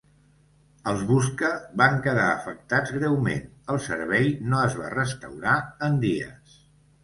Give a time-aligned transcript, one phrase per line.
[0.91, 1.51] Els busca
[1.81, 5.57] van quedar afectats greument; el servei no es va restaurar
[5.91, 6.61] en dies.